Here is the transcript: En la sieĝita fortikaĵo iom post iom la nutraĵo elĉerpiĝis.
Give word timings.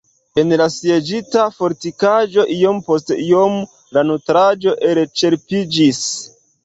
En 0.43 0.53
la 0.59 0.65
sieĝita 0.75 1.43
fortikaĵo 1.57 2.45
iom 2.55 2.79
post 2.87 3.13
iom 3.25 3.59
la 3.99 4.03
nutraĵo 4.11 4.75
elĉerpiĝis. 4.93 6.01